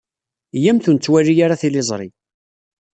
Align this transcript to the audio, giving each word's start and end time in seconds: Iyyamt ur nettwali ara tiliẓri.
Iyyamt 0.57 0.87
ur 0.89 0.95
nettwali 0.95 1.33
ara 1.45 1.61
tiliẓri. 1.61 2.09